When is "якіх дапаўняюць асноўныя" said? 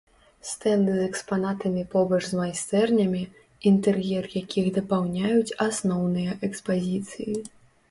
4.41-6.31